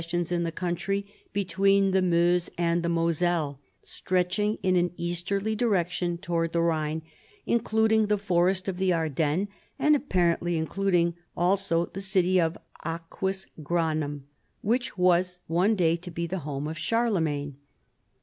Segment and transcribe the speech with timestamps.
[0.03, 6.17] sions in the country between the Meuse and the Moselle, stretching in an easterly direction
[6.17, 7.03] toward the Rhine,
[7.45, 14.23] including the forest of the Ardennes, and apparently including also the city of Aquisgranum,
[14.61, 17.57] which was one day to be the home of Charlemagne.